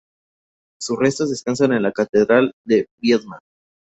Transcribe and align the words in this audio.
Sus 0.81 0.97
restos 0.97 1.29
descansan 1.29 1.73
en 1.73 1.83
la 1.83 1.91
Catedral 1.91 2.53
de 2.65 2.87
Viedma. 2.99 3.37